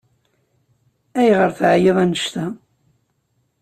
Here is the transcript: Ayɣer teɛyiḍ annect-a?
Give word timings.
Ayɣer 1.19 1.49
teɛyiḍ 1.57 1.97
annect-a? 2.03 2.45